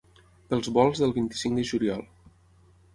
Pels 0.53 0.69
volts 0.79 1.03
del 1.03 1.15
vint-i-cinc 1.19 1.63
de 1.63 1.69
juliol. 1.75 2.05